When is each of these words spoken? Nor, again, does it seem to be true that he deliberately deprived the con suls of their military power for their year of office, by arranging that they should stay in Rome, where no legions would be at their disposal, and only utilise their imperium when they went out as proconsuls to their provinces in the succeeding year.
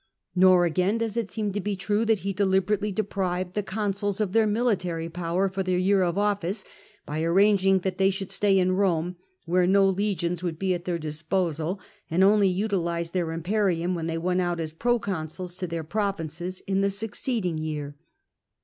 Nor, 0.35 0.65
again, 0.65 0.97
does 0.97 1.15
it 1.15 1.29
seem 1.29 1.51
to 1.51 1.59
be 1.59 1.75
true 1.75 2.05
that 2.05 2.21
he 2.21 2.33
deliberately 2.33 2.91
deprived 2.91 3.53
the 3.53 3.61
con 3.61 3.91
suls 3.93 4.19
of 4.19 4.31
their 4.33 4.47
military 4.47 5.09
power 5.09 5.47
for 5.47 5.61
their 5.61 5.77
year 5.77 6.01
of 6.01 6.17
office, 6.17 6.63
by 7.05 7.21
arranging 7.21 7.77
that 7.81 7.99
they 7.99 8.09
should 8.09 8.31
stay 8.31 8.57
in 8.57 8.71
Rome, 8.71 9.17
where 9.45 9.67
no 9.67 9.85
legions 9.87 10.41
would 10.41 10.57
be 10.57 10.73
at 10.73 10.85
their 10.85 10.97
disposal, 10.97 11.79
and 12.09 12.23
only 12.23 12.49
utilise 12.49 13.11
their 13.11 13.31
imperium 13.31 13.93
when 13.93 14.07
they 14.07 14.17
went 14.17 14.41
out 14.41 14.59
as 14.59 14.73
proconsuls 14.73 15.55
to 15.57 15.67
their 15.67 15.83
provinces 15.83 16.61
in 16.65 16.81
the 16.81 16.89
succeeding 16.89 17.59
year. 17.59 17.95